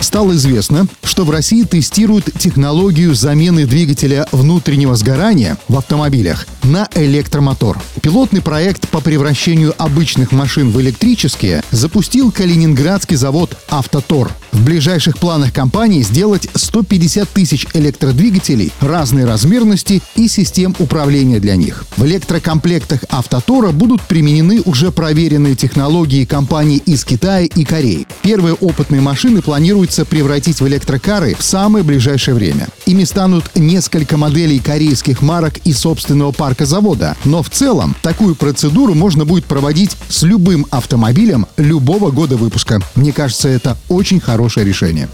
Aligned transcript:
Стало 0.00 0.34
известно, 0.36 0.86
что 1.02 1.24
в 1.24 1.30
России 1.30 1.64
тестируют 1.64 2.26
технологию 2.38 3.14
замены 3.14 3.66
двигателя 3.66 4.26
внутреннего 4.32 4.94
сгорания 4.94 5.58
в 5.68 5.76
автомобилях 5.76 6.46
на 6.62 6.88
электромотор. 6.94 7.78
Пилотный 8.00 8.40
проект 8.40 8.88
по 8.88 9.00
превращению 9.00 9.74
обычных 9.76 10.32
машин 10.32 10.70
в 10.70 10.80
электрические 10.80 11.62
запустил 11.70 12.30
калининградский 12.30 13.16
завод 13.16 13.56
«Автотор». 13.68 14.30
В 14.58 14.64
ближайших 14.64 15.18
планах 15.18 15.52
компании 15.52 16.02
сделать 16.02 16.48
150 16.52 17.28
тысяч 17.28 17.64
электродвигателей 17.74 18.72
разной 18.80 19.24
размерности 19.24 20.02
и 20.16 20.26
систем 20.26 20.74
управления 20.80 21.38
для 21.38 21.54
них. 21.54 21.84
В 21.96 22.04
электрокомплектах 22.04 23.04
«Автотора» 23.08 23.70
будут 23.70 24.02
применены 24.02 24.60
уже 24.64 24.90
проверенные 24.90 25.54
технологии 25.54 26.24
компаний 26.24 26.82
из 26.84 27.04
Китая 27.04 27.46
и 27.46 27.64
Кореи. 27.64 28.08
Первые 28.22 28.54
опытные 28.54 29.00
машины 29.00 29.42
планируется 29.42 30.04
превратить 30.04 30.60
в 30.60 30.66
электрокары 30.66 31.36
в 31.38 31.44
самое 31.44 31.84
ближайшее 31.84 32.34
время. 32.34 32.66
Ими 32.84 33.04
станут 33.04 33.54
несколько 33.54 34.16
моделей 34.16 34.58
корейских 34.58 35.22
марок 35.22 35.58
и 35.58 35.72
собственного 35.72 36.32
парка 36.32 36.66
завода. 36.66 37.16
Но 37.24 37.44
в 37.44 37.50
целом 37.50 37.94
такую 38.02 38.34
процедуру 38.34 38.94
можно 38.94 39.24
будет 39.24 39.44
проводить 39.44 39.96
с 40.08 40.24
любым 40.24 40.66
автомобилем 40.70 41.46
любого 41.56 42.10
года 42.10 42.36
выпуска. 42.36 42.80
Мне 42.96 43.12
кажется, 43.12 43.48
это 43.48 43.76
очень 43.88 44.18
хорошее 44.48 44.66
решение. 44.66 45.08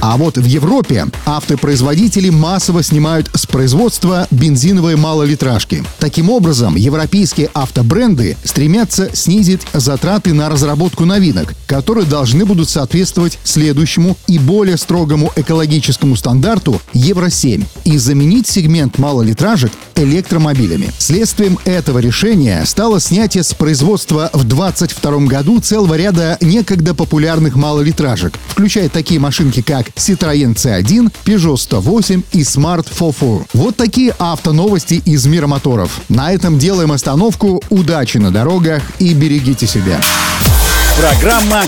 А 0.00 0.16
вот 0.16 0.38
в 0.38 0.44
Европе 0.44 1.06
автопроизводители 1.26 2.30
массово 2.30 2.82
снимают 2.82 3.30
с 3.34 3.46
производства 3.46 4.26
бензиновые 4.30 4.96
малолитражки. 4.96 5.84
Таким 5.98 6.30
образом, 6.30 6.74
европейские 6.76 7.50
автобренды 7.52 8.36
стремятся 8.42 9.14
снизить 9.14 9.60
затраты 9.74 10.32
на 10.32 10.48
разработку 10.48 11.04
новинок, 11.04 11.54
которые 11.66 12.06
должны 12.06 12.46
будут 12.46 12.70
соответствовать 12.70 13.38
следующему 13.44 14.16
и 14.26 14.38
более 14.38 14.78
строгому 14.78 15.32
экологическому 15.36 16.16
стандарту 16.16 16.80
Евро-7 16.94 17.64
и 17.84 17.98
заменить 17.98 18.46
сегмент 18.46 18.98
малолитражек 18.98 19.72
электромобилями. 19.96 20.90
Следствием 20.98 21.58
этого 21.64 21.98
решения 21.98 22.64
стало 22.64 23.00
снятие 23.00 23.42
с 23.42 23.52
производства 23.52 24.30
в 24.32 24.44
2022 24.44 25.26
году 25.26 25.60
целого 25.60 25.94
ряда 25.94 26.38
некогда 26.40 26.94
популярных 26.94 27.54
малолитражек, 27.54 28.32
включая 28.48 28.88
такие 28.88 29.20
машинки, 29.20 29.60
как 29.60 29.89
Citroёn 29.96 30.54
C1, 30.54 31.12
Peugeot 31.24 31.56
108 31.56 32.22
и 32.32 32.42
Smart 32.42 32.86
44. 32.96 33.46
Вот 33.52 33.76
такие 33.76 34.14
автоновости 34.18 34.94
из 35.04 35.26
мира 35.26 35.46
моторов. 35.46 36.00
На 36.08 36.32
этом 36.32 36.58
делаем 36.58 36.92
остановку. 36.92 37.62
Удачи 37.70 38.18
на 38.18 38.30
дорогах 38.30 38.82
и 38.98 39.14
берегите 39.14 39.66
себя. 39.66 40.00
Программа 40.98 41.62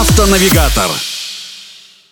«Автонавигатор». 0.00 1.09